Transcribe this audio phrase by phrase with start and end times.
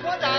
[0.00, 0.31] 上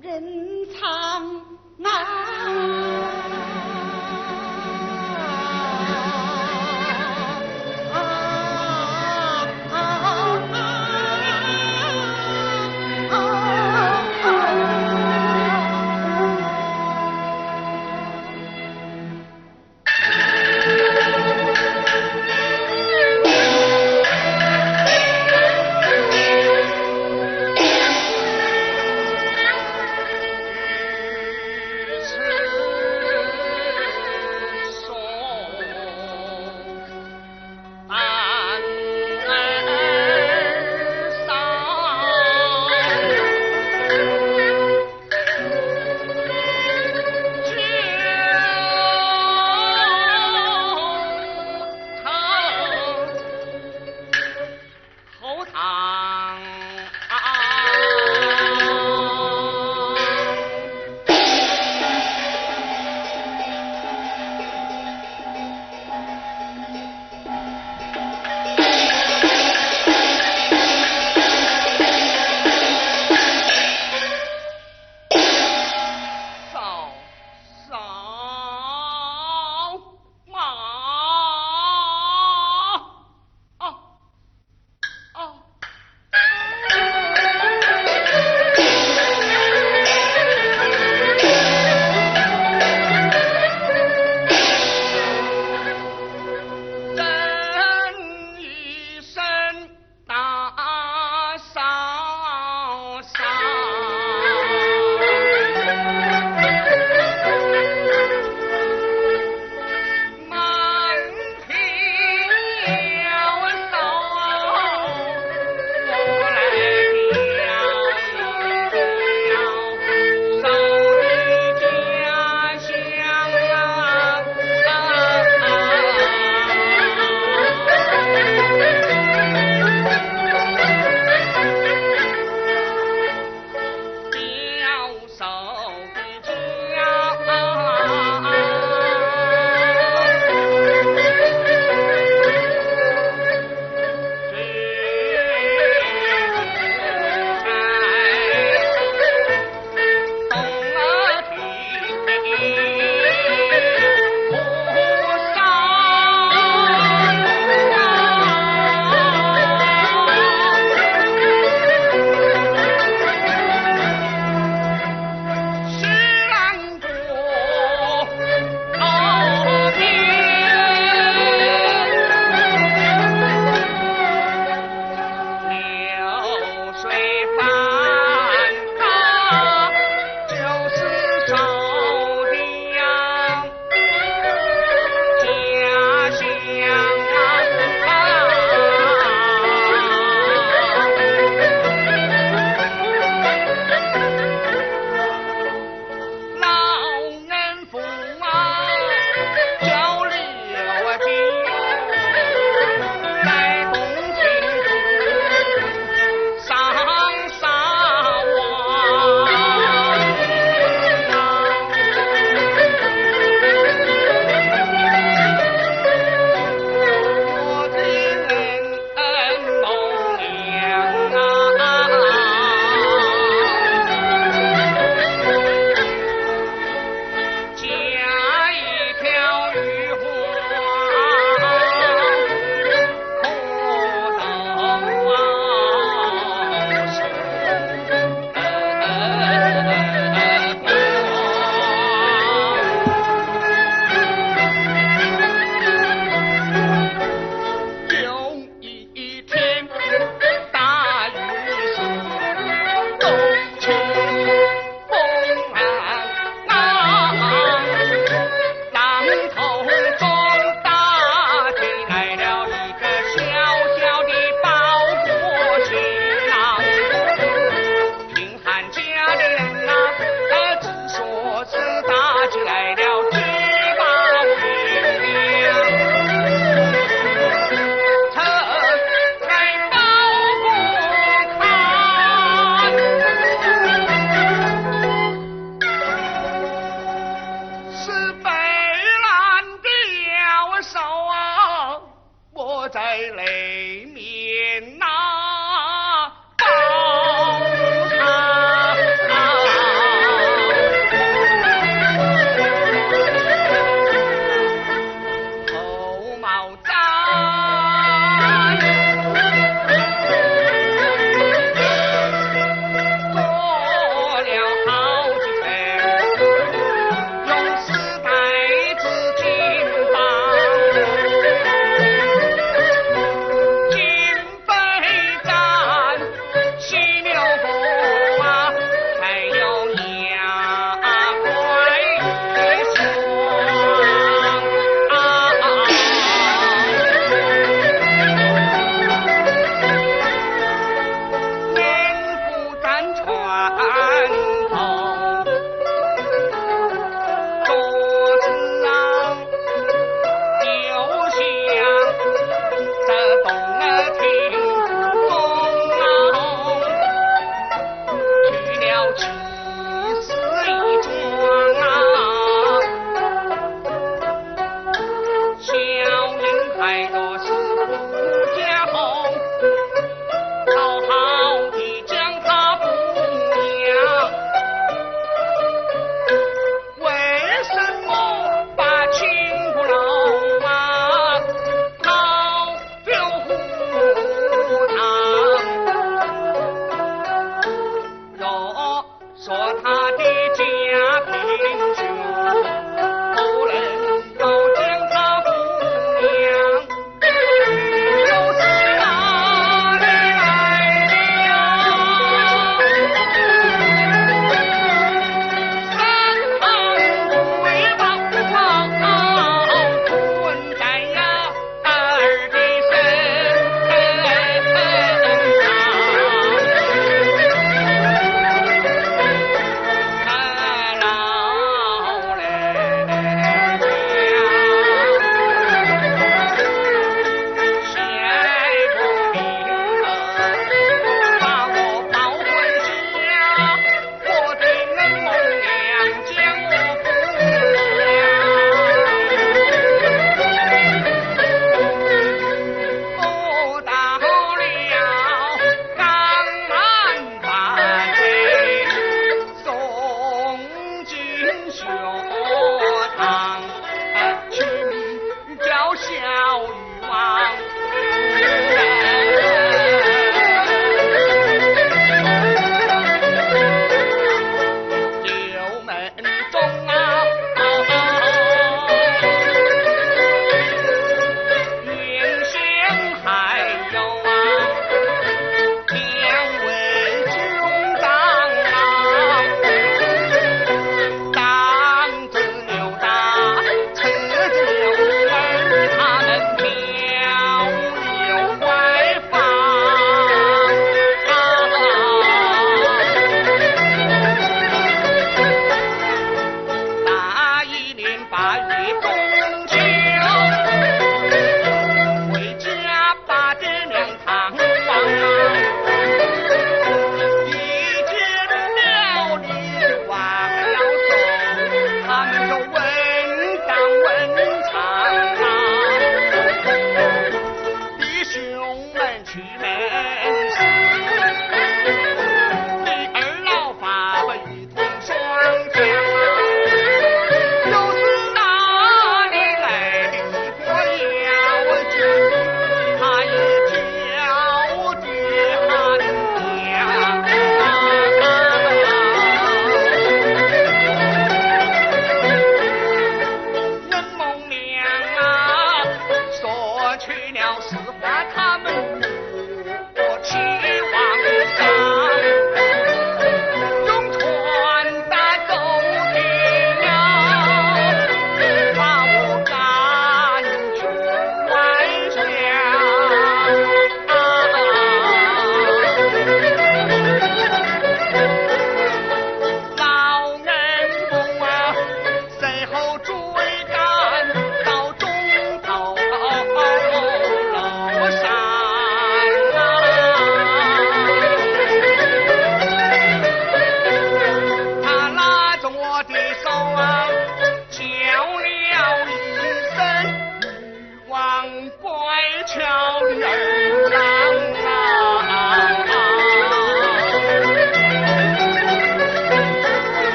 [0.00, 0.22] 人
[0.72, 1.42] 苍
[1.78, 2.77] 茫。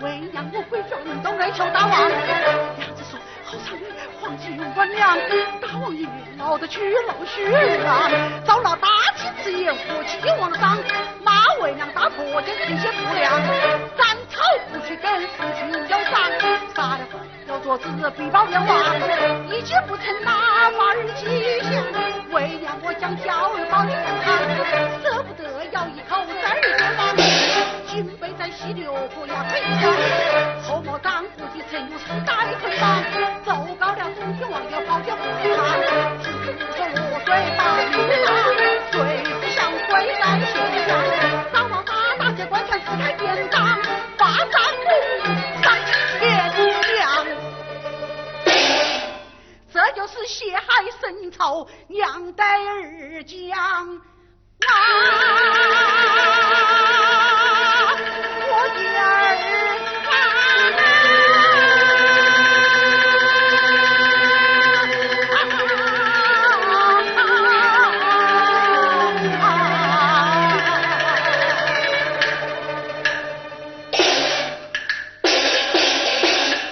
[0.00, 2.08] 为娘我闺中东来求大王。
[2.76, 3.86] 娘子说，好彩的，
[4.20, 5.16] 黄金玉官娘，
[5.60, 6.08] 大王爷
[6.38, 7.46] 老的去老去
[7.84, 8.10] 啊，
[8.44, 10.76] 遭了大清之言，和气王往上，
[11.22, 13.40] 骂为娘大错，的一些不良，
[13.96, 14.42] 斩草
[14.72, 16.12] 不去根，夫君要斩，
[16.74, 18.76] 杀了官要做子，必报梁王，
[19.48, 20.32] 一句不成，那
[20.72, 21.72] 法儿吉祥？
[22.32, 23.92] 为娘我将小儿保全
[24.24, 24.26] 堂，
[28.74, 29.82] 就不呀回家。
[30.62, 33.02] 后莫张顾的陈勇是大的捆绑，
[33.44, 35.46] 奏告了总兵王爷包家不看，
[36.22, 36.26] 只
[36.76, 37.92] 说落水把你
[38.24, 38.26] 打，
[38.90, 38.94] 罪
[39.40, 39.58] 不想
[39.88, 40.52] 归在天
[40.86, 40.90] 下。
[41.52, 43.54] 张王八大些官权自开边疆，
[44.16, 44.54] 把张
[44.84, 44.90] 龙
[45.62, 45.64] 上
[46.18, 46.20] 天
[46.96, 46.96] 降。
[49.72, 50.62] 这就是血海
[51.00, 54.00] 深仇娘在儿将。
[54.64, 54.70] 啊！
[58.74, 59.00] 第二，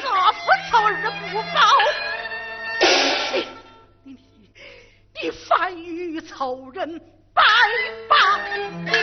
[0.03, 1.59] 我此仇人不报，
[5.15, 7.01] 你反与仇人
[7.35, 7.43] 拜
[8.09, 9.00] 拜。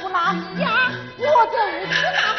[0.00, 2.33] 胡拉呀，我就是那。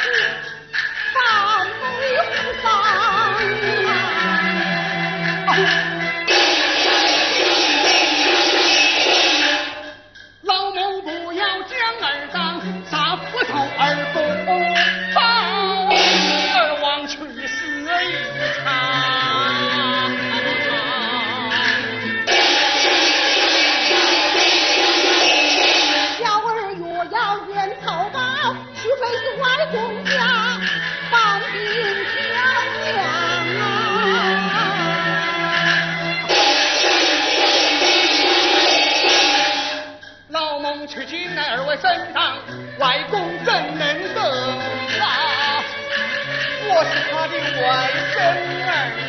[47.58, 49.05] 怀生儿。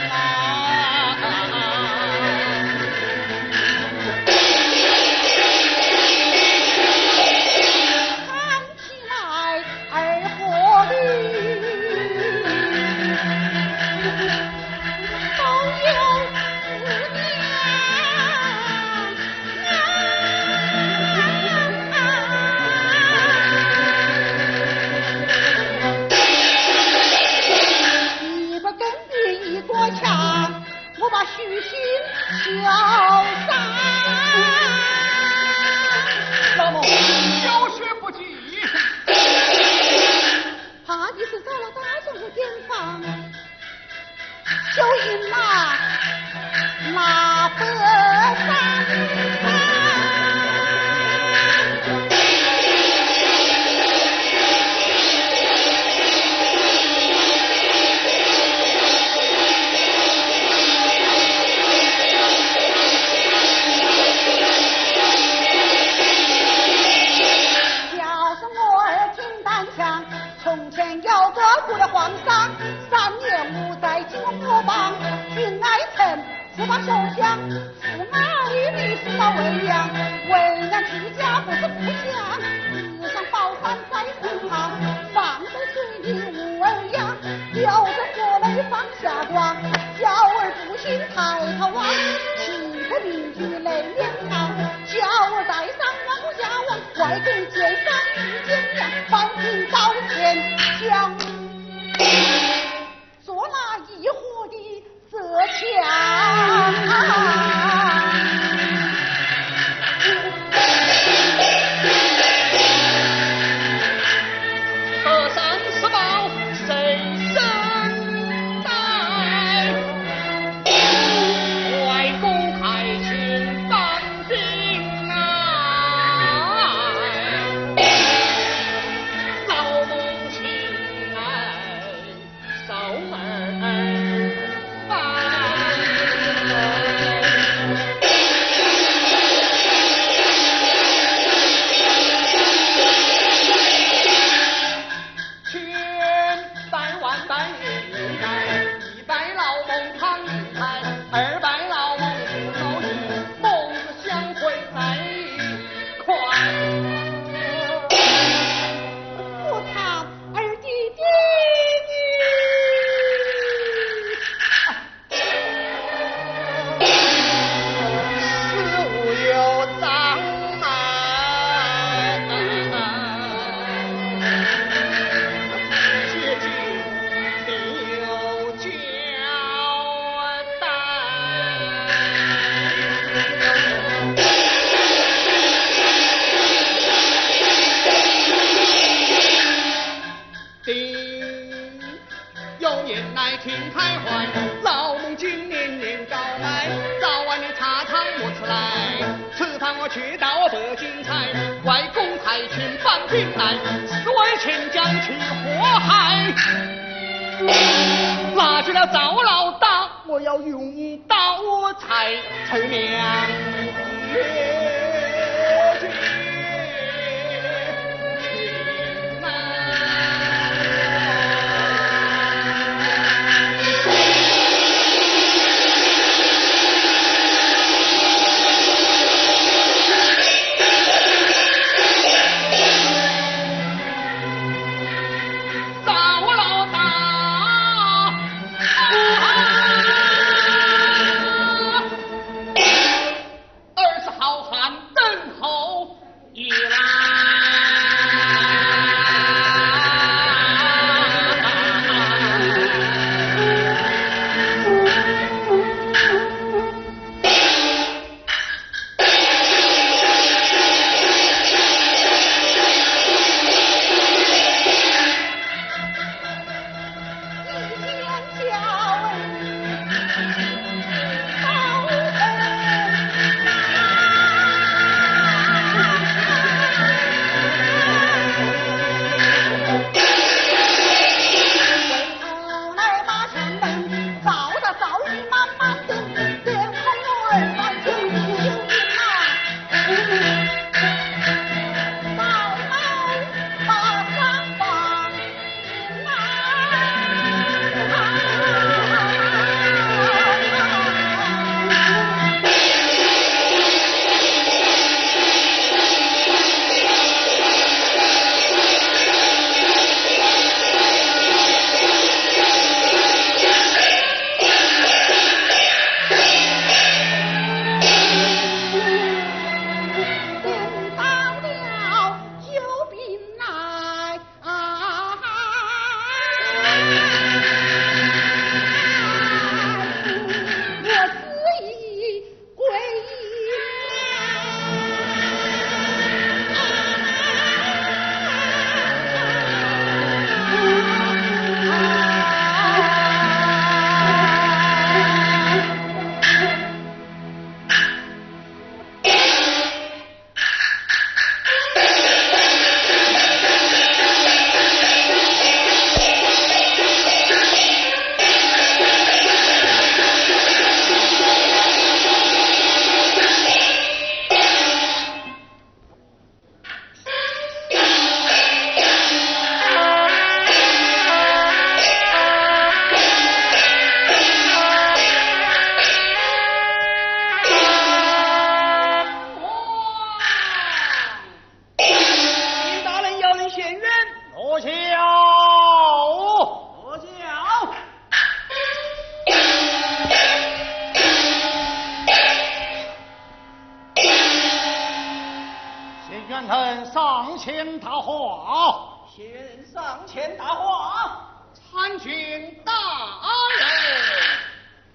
[397.47, 399.07] 前答话。
[399.15, 401.21] 仙人上前答话。
[401.55, 402.73] 参军大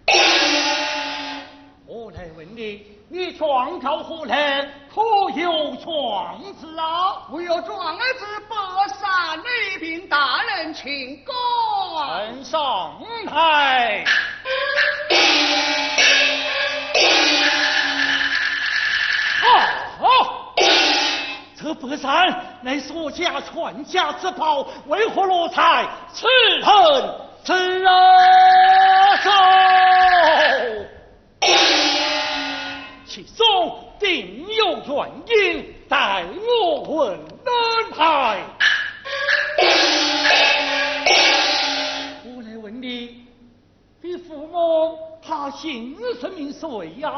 [0.05, 0.17] 人，
[1.87, 4.69] 我来问你，你状告何人？
[4.93, 5.01] 可
[5.39, 7.23] 有状子啊？
[7.31, 8.55] 我有状儿子，北
[8.99, 11.33] 山礼宾大人请过。
[12.05, 14.03] 呈上台。
[21.81, 26.27] 这北山乃是我家传家之宝，为何落在此
[26.61, 27.11] 恨
[27.43, 27.83] 之
[29.23, 29.31] 手？
[33.07, 36.23] 其中定有原因，待
[36.59, 38.43] 我问安排。
[42.23, 43.25] 我来问你，
[44.01, 47.11] 你父母他姓甚名谁呀？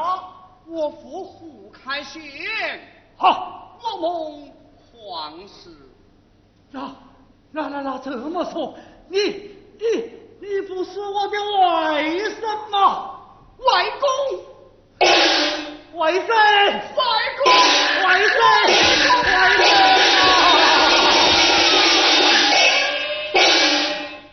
[0.66, 2.22] 我父胡开县，
[3.18, 4.49] 好，我蒙
[4.81, 5.69] 皇室。
[6.71, 6.95] 那
[7.51, 8.73] 那那那这么说，
[9.09, 9.19] 你
[9.77, 9.84] 你
[10.39, 13.19] 你不是我的外甥吗？
[13.59, 14.07] 外公，
[15.99, 17.01] 外甥，外
[17.38, 17.45] 公，
[18.03, 19.23] 外甥，外
[19.59, 19.61] 甥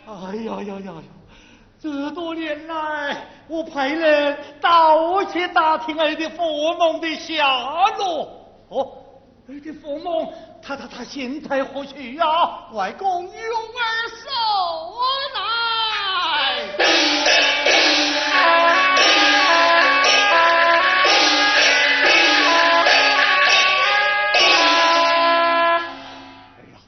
[0.06, 0.08] 啊！
[0.30, 1.02] 哎呀呀呀呀！
[1.82, 6.42] 这多年来，我派人到处打听儿的父
[6.74, 8.28] 母的下落。
[8.68, 8.99] 哦，
[9.50, 10.32] 儿的父母，
[10.62, 12.24] 他他他现在何去呀？
[12.72, 14.30] 外公用儿手
[26.56, 26.78] 哎呀，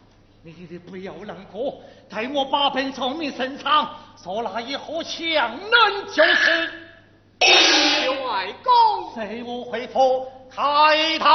[0.42, 3.90] 你你不要难过，待我把本聪明身上，
[4.22, 6.70] 说那以后强能就是。
[8.24, 11.32] 外公，随我回府开刀。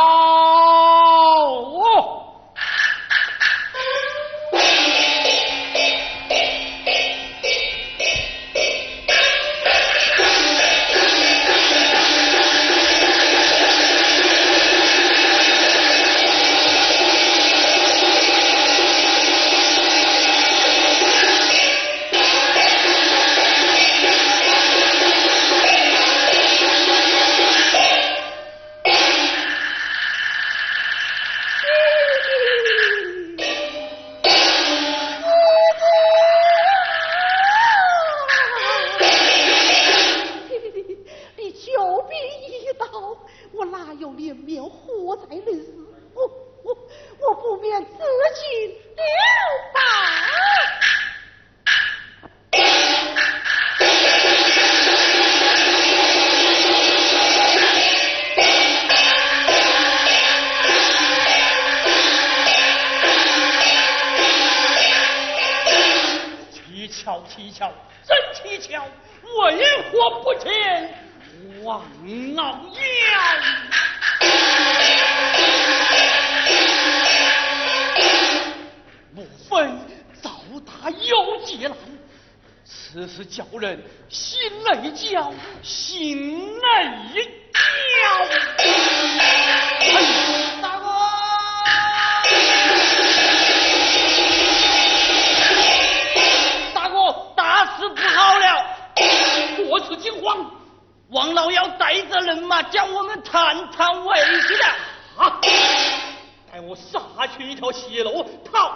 [107.57, 108.66] 条血路，逃